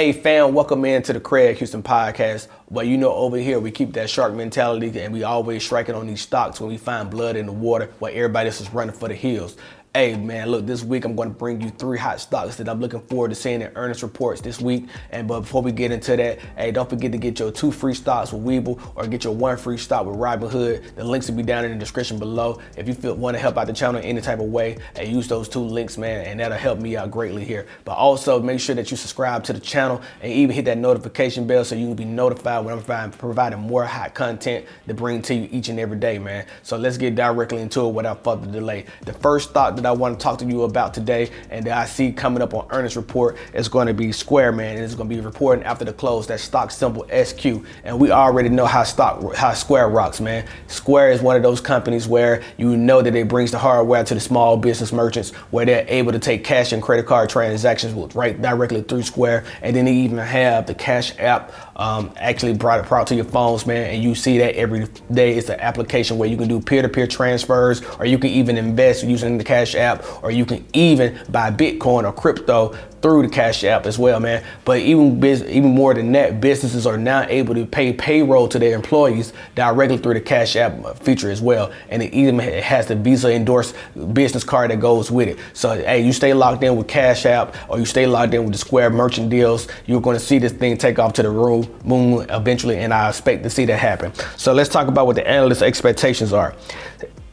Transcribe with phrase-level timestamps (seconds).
[0.00, 2.48] Hey fam, welcome in to the Craig Houston podcast.
[2.70, 6.06] But you know, over here we keep that shark mentality and we always striking on
[6.06, 9.08] these stocks when we find blood in the water while everybody else is running for
[9.08, 9.58] the hills.
[9.92, 12.80] Hey man, look, this week I'm going to bring you three hot stocks that I'm
[12.80, 14.86] looking forward to seeing in earnings reports this week.
[15.10, 17.94] And but before we get into that, hey, don't forget to get your two free
[17.94, 20.94] stocks with Webull or get your one free stock with Robinhood.
[20.94, 22.60] The links will be down in the description below.
[22.76, 25.10] If you feel want to help out the channel in any type of way, hey,
[25.10, 27.66] use those two links, man, and that'll help me out greatly here.
[27.84, 31.48] But also make sure that you subscribe to the channel and even hit that notification
[31.48, 35.34] bell so you can be notified when I'm providing more hot content to bring to
[35.34, 36.46] you each and every day, man.
[36.62, 38.86] So let's get directly into it without further delay.
[39.04, 41.86] The first stock that I want to talk to you about today and that I
[41.86, 44.76] see coming up on earnings report is going to be Square Man.
[44.76, 47.64] And it's going to be reporting after the close that stock symbol SQ.
[47.84, 50.46] And we already know how stock how Square rocks, man.
[50.66, 54.14] Square is one of those companies where you know that it brings the hardware to
[54.14, 58.40] the small business merchants where they're able to take cash and credit card transactions right
[58.40, 59.44] directly through Square.
[59.62, 63.24] And then they even have the Cash app um, actually brought it brought to your
[63.24, 63.94] phones, man.
[63.94, 65.36] And you see that every day.
[65.36, 69.38] It's an application where you can do peer-to-peer transfers or you can even invest using
[69.38, 73.86] the Cash app or you can even buy Bitcoin or crypto through the Cash App
[73.86, 74.44] as well, man.
[74.64, 78.74] But even even more than that, businesses are now able to pay payroll to their
[78.74, 82.94] employees directly through the Cash App uh, feature as well, and it even has the
[82.94, 83.74] Visa endorsed
[84.12, 85.38] business card that goes with it.
[85.52, 88.52] So hey, you stay locked in with Cash App or you stay locked in with
[88.52, 91.68] the Square merchant deals, you're going to see this thing take off to the room,
[91.84, 94.12] moon eventually, and I expect to see that happen.
[94.36, 96.54] So let's talk about what the analyst expectations are.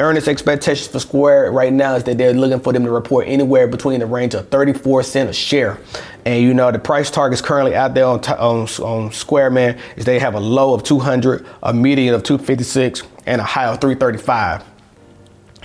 [0.00, 3.68] Earnings expectations for Square right now is that they're looking for them to report anywhere
[3.68, 5.78] between the range of 34 cent a share.
[6.24, 10.06] And you know the price targets currently out there on, on, on Square Man is
[10.06, 14.64] they have a low of 200, a median of 256, and a high of 335.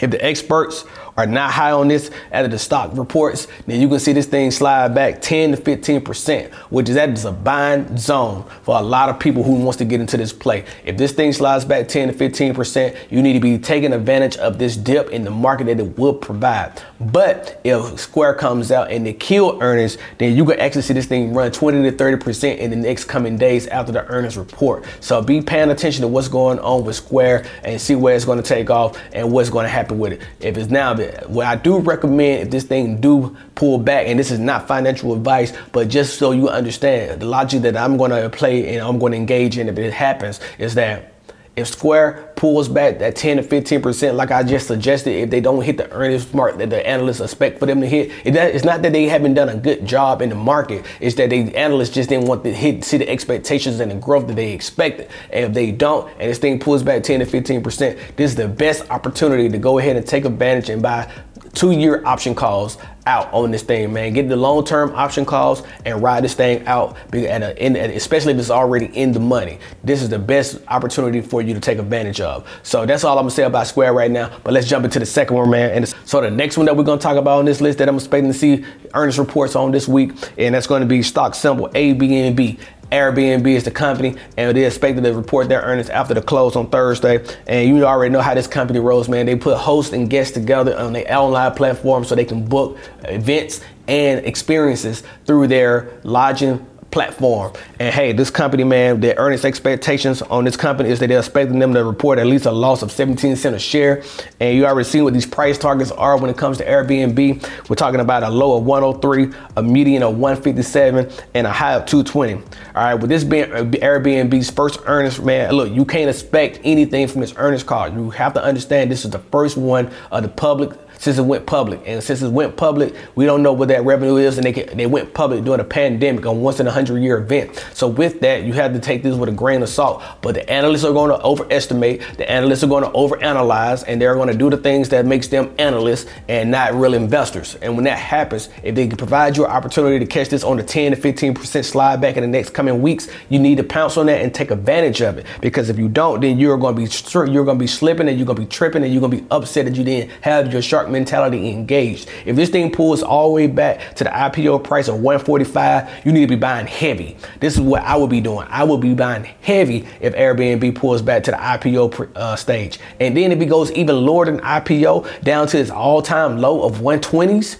[0.00, 0.84] If the experts
[1.16, 4.26] are not high on this out of the stock reports, then you can see this
[4.26, 8.82] thing slide back 10 to 15%, which is that is a buying zone for a
[8.82, 10.64] lot of people who wants to get into this play.
[10.84, 14.58] If this thing slides back 10 to 15%, you need to be taking advantage of
[14.58, 16.82] this dip in the market that it will provide.
[17.00, 21.06] But if Square comes out and they kill earnings, then you can actually see this
[21.06, 24.84] thing run 20 to 30% in the next coming days after the earnings report.
[25.00, 28.42] So be paying attention to what's going on with Square and see where it's going
[28.42, 30.22] to take off and what's going to happen with it.
[30.40, 30.94] If it's now
[31.26, 35.14] what I do recommend if this thing do pull back, and this is not financial
[35.14, 38.98] advice, but just so you understand the logic that I'm going to play and I'm
[38.98, 41.13] going to engage in if it happens is that
[41.56, 45.62] if Square pulls back that 10 to 15%, like I just suggested, if they don't
[45.62, 48.92] hit the earnings mark that the analysts expect for them to hit, it's not that
[48.92, 50.84] they haven't done a good job in the market.
[51.00, 54.26] It's that the analysts just didn't want to hit, see the expectations and the growth
[54.26, 55.08] that they expected.
[55.32, 58.48] And if they don't, and this thing pulls back 10 to 15%, this is the
[58.48, 61.10] best opportunity to go ahead and take advantage and buy
[61.54, 64.12] two year option calls out on this thing, man.
[64.12, 68.86] Get the long term option calls and ride this thing out, especially if it's already
[68.86, 69.58] in the money.
[69.82, 72.48] This is the best opportunity for you to take advantage of.
[72.62, 74.30] So that's all I'm gonna say about Square right now.
[74.42, 75.70] But let's jump into the second one, man.
[75.70, 77.96] And so the next one that we're gonna talk about on this list that I'm
[77.96, 82.58] expecting to see earnings reports on this week, and that's gonna be stock symbol ABNB.
[82.94, 86.70] Airbnb is the company, and they're expected to report their earnings after the close on
[86.70, 87.26] Thursday.
[87.48, 89.26] And you already know how this company rolls, man.
[89.26, 93.62] They put hosts and guests together on their online platform so they can book events
[93.88, 97.52] and experiences through their lodging platform.
[97.80, 101.58] And hey, this company, man, their earnings expectations on this company is that they're expecting
[101.58, 104.04] them to report at least a loss of 17 cents a share.
[104.38, 107.68] And you already seen what these price targets are when it comes to Airbnb.
[107.68, 111.84] We're talking about a low of 103, a median of 157, and a high of
[111.86, 112.34] 220.
[112.34, 112.40] All
[112.76, 117.22] right, with this being uh, Airbnb's first earnings, man, look, you can't expect anything from
[117.22, 117.88] this earnings call.
[117.88, 121.46] You have to understand this is the first one of the public since it went
[121.46, 121.80] public.
[121.86, 124.38] And since it went public, we don't know what that revenue is.
[124.38, 127.18] And they can, they went public during a pandemic, a once in a hundred year
[127.18, 127.64] event.
[127.72, 130.02] So with that, you have to take this with a grain of salt.
[130.22, 132.02] But the analysts are going to overestimate.
[132.16, 135.28] The analysts are going to overanalyze, and they're going to do the things that makes
[135.28, 137.56] them analysts and not real investors.
[137.56, 140.56] And when that happens, if they can provide you an opportunity to catch this on
[140.56, 143.64] the 10 to 15 percent slide back in the next coming weeks, you need to
[143.64, 145.26] pounce on that and take advantage of it.
[145.40, 148.18] Because if you don't, then you're going to be you're going to be slipping and
[148.18, 150.52] you're going to be tripping and you're going to be upset that you didn't have
[150.52, 152.08] your shark mentality engaged.
[152.24, 156.12] If this thing pulls all the way back to the IPO price of 145, you
[156.12, 157.16] need to be buying heavy.
[157.40, 158.46] This is what I would be doing.
[158.50, 162.78] I would be buying heavy if Airbnb pulls back to the IPO uh, stage.
[163.00, 166.78] And then if it goes even lower than IPO down to its all-time low of
[166.78, 167.58] 120s,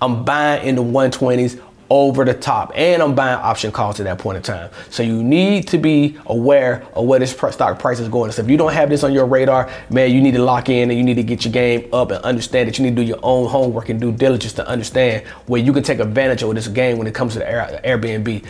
[0.00, 1.60] I'm buying in the 120s
[1.90, 4.70] over the top and I'm buying option calls at that point in time.
[4.90, 8.32] So you need to be aware of where this stock price is going.
[8.32, 10.90] So if you don't have this on your radar, man, you need to lock in
[10.90, 13.08] and you need to get your game up and understand that you need to do
[13.08, 16.68] your own homework and due diligence to understand where you can take advantage of this
[16.68, 18.44] game when it comes to the Airbnb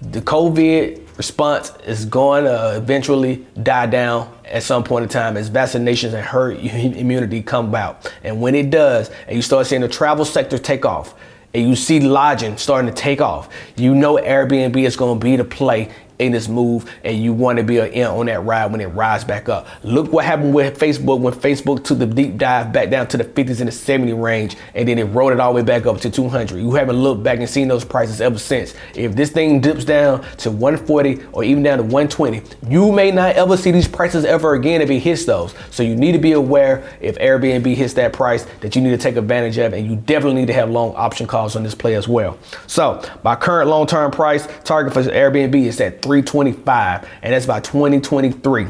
[0.00, 5.50] the COVID response is going to eventually die down at some point in time as
[5.50, 8.12] vaccinations and herd immunity come about.
[8.22, 11.14] And when it does, and you start seeing the travel sector take off,
[11.54, 15.36] and you see lodging starting to take off, you know Airbnb is going to be
[15.36, 18.80] the play in this move and you want to be in on that ride when
[18.80, 19.66] it rides back up.
[19.82, 23.24] Look what happened with Facebook when Facebook took the deep dive back down to the
[23.24, 26.00] 50s and the 70 range and then it rolled it all the way back up
[26.00, 26.58] to 200.
[26.58, 28.74] You haven't looked back and seen those prices ever since.
[28.94, 33.36] If this thing dips down to 140 or even down to 120, you may not
[33.36, 35.54] ever see these prices ever again if it hits those.
[35.70, 38.98] So you need to be aware if Airbnb hits that price that you need to
[38.98, 41.94] take advantage of and you definitely need to have long option calls on this play
[41.94, 42.38] as well.
[42.66, 48.66] So my current long-term price target for Airbnb is at 325, and that's by 2023,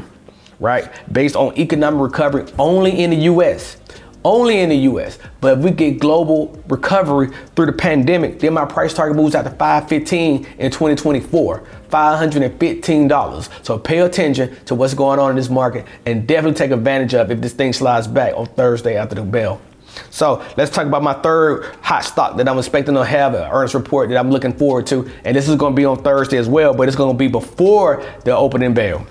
[0.59, 0.91] right?
[1.09, 3.77] Based on economic recovery only in the US.
[4.25, 5.17] Only in the US.
[5.39, 9.43] But if we get global recovery through the pandemic, then my price target moves out
[9.43, 11.63] to 515 in 2024.
[11.89, 13.65] $515.
[13.65, 17.31] So pay attention to what's going on in this market and definitely take advantage of
[17.31, 19.61] if this thing slides back on Thursday after the bell.
[20.09, 23.73] So let's talk about my third hot stock that I'm expecting to have an earnings
[23.73, 25.09] report that I'm looking forward to.
[25.23, 27.27] And this is going to be on Thursday as well, but it's going to be
[27.27, 29.05] before the opening bell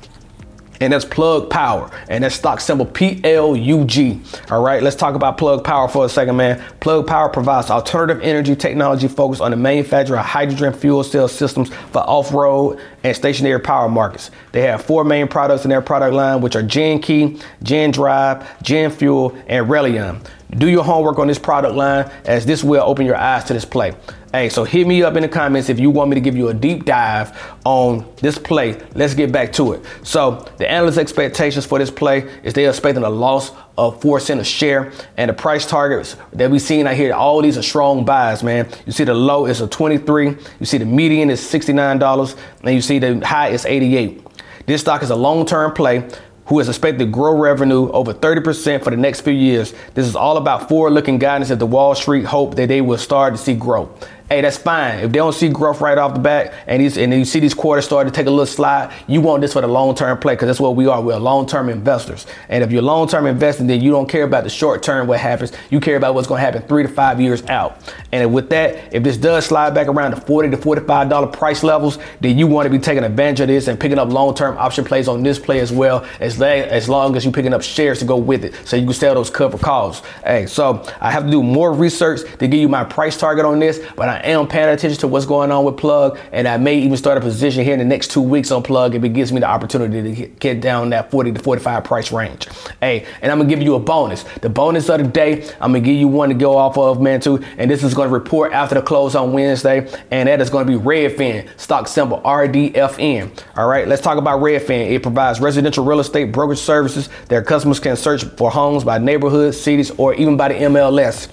[0.81, 4.51] and that's Plug Power, and that's stock symbol PLUG.
[4.51, 6.63] All right, let's talk about Plug Power for a second, man.
[6.81, 11.69] Plug Power provides alternative energy technology focused on the manufacture of hydrogen fuel cell systems
[11.93, 14.31] for off-road and stationary power markets.
[14.53, 18.63] They have four main products in their product line, which are Gen Key, Gen Drive,
[18.63, 20.21] Gen Fuel, and Relion.
[20.57, 23.67] Do your homework on this product line as this will open your eyes to this
[23.67, 23.93] play.
[24.31, 26.49] Hey, so hit me up in the comments if you want me to give you
[26.49, 27.33] a deep dive
[27.65, 28.79] on this play.
[28.95, 29.83] Let's get back to it.
[30.03, 34.39] So the analyst expectations for this play is they're expecting a loss of four cent
[34.39, 38.05] a share, and the price targets that we seen out here, all these are strong
[38.05, 38.69] buys, man.
[38.85, 42.83] You see the low is a 23, you see the median is $69, and you
[42.83, 44.27] see the high is 88.
[44.67, 46.07] This stock is a long-term play
[46.49, 49.75] who is expected to grow revenue over 30% for the next few years.
[49.95, 52.99] This is all about forward looking guidance that the Wall Street hope that they will
[52.99, 54.99] start to see growth hey, that's fine.
[54.99, 57.55] If they don't see growth right off the bat and, these, and you see these
[57.55, 60.35] quarters start to take a little slide, you want this for the long term play
[60.35, 61.01] because that's what we are.
[61.01, 62.27] We're long term investors.
[62.49, 65.21] And if you're long term investing, then you don't care about the short term, what
[65.21, 65.53] happens.
[65.71, 67.81] You care about what's going to happen three to five years out.
[68.13, 71.99] And with that, if this does slide back around to 40 to $45 price levels,
[72.21, 74.85] then you want to be taking advantage of this and picking up long term option
[74.85, 78.05] plays on this play as well, as, as long as you're picking up shares to
[78.05, 78.55] go with it.
[78.67, 80.01] So you can sell those cover calls.
[80.23, 83.59] Hey, so I have to do more research to give you my price target on
[83.59, 86.57] this, but I I am paying attention to what's going on with Plug, and I
[86.57, 89.11] may even start a position here in the next two weeks on Plug if it
[89.11, 92.49] gives me the opportunity to get down that 40 to 45 price range.
[92.81, 94.25] Hey, and I'm gonna give you a bonus.
[94.41, 97.21] The bonus of the day, I'm gonna give you one to go off of, man,
[97.21, 97.45] too.
[97.59, 100.75] And this is gonna report after the close on Wednesday, and that is gonna be
[100.75, 103.31] Redfin, stock symbol RDFN.
[103.57, 104.91] All right, let's talk about Redfin.
[104.91, 107.09] It provides residential real estate brokerage services.
[107.29, 111.29] Their customers can search for homes by neighborhood, cities, or even by the MLS.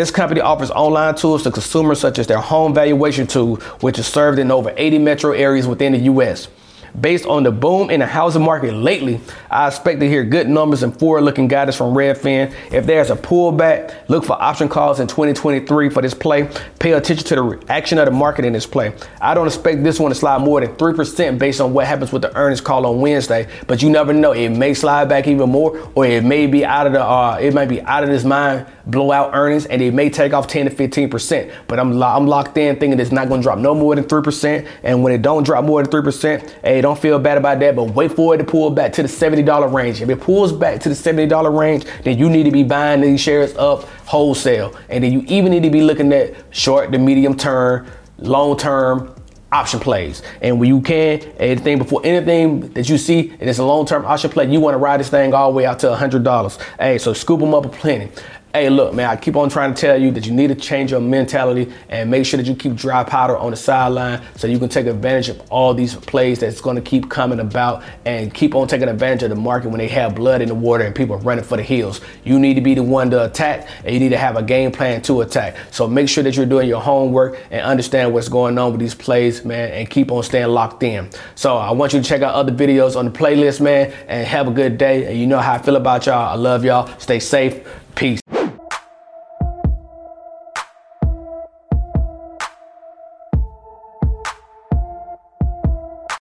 [0.00, 4.06] This company offers online tools to consumers such as their home valuation tool, which is
[4.06, 6.48] served in over 80 metro areas within the US.
[6.98, 9.20] Based on the boom in the housing market lately,
[9.50, 12.52] I expect to hear good numbers and forward looking guidance from Redfin.
[12.72, 16.50] If there's a pullback, look for option calls in 2023 for this play.
[16.80, 18.92] Pay attention to the reaction of the market in this play.
[19.20, 22.22] I don't expect this one to slide more than 3% based on what happens with
[22.22, 24.32] the earnings call on Wednesday, but you never know.
[24.32, 27.54] It may slide back even more, or it may be out of the, uh, it
[27.54, 30.68] might be out of this mind, blow out earnings, and it may take off 10
[30.68, 31.52] to 15%.
[31.68, 34.04] But I'm, lo- I'm locked in thinking it's not going to drop no more than
[34.04, 34.66] 3%.
[34.82, 37.84] And when it don't drop more than 3%, hey, don't feel bad about that, but
[37.84, 40.00] wait for it to pull back to the $70 range.
[40.00, 43.20] If it pulls back to the $70 range, then you need to be buying these
[43.20, 44.76] shares up wholesale.
[44.88, 47.86] And then you even need to be looking at short to medium term,
[48.18, 49.14] long term
[49.52, 50.22] option plays.
[50.40, 54.04] And when you can, anything before anything that you see, and it's a long term
[54.04, 56.62] option play, you want to ride this thing all the way out to $100.
[56.78, 58.10] Hey, so scoop them up a plenty.
[58.52, 60.90] Hey, look, man, I keep on trying to tell you that you need to change
[60.90, 64.58] your mentality and make sure that you keep dry powder on the sideline so you
[64.58, 68.56] can take advantage of all these plays that's going to keep coming about and keep
[68.56, 71.14] on taking advantage of the market when they have blood in the water and people
[71.14, 72.00] are running for the hills.
[72.24, 74.72] You need to be the one to attack and you need to have a game
[74.72, 75.56] plan to attack.
[75.70, 78.96] So make sure that you're doing your homework and understand what's going on with these
[78.96, 81.08] plays, man, and keep on staying locked in.
[81.36, 84.48] So I want you to check out other videos on the playlist, man, and have
[84.48, 85.06] a good day.
[85.06, 86.32] And you know how I feel about y'all.
[86.32, 86.88] I love y'all.
[86.98, 87.64] Stay safe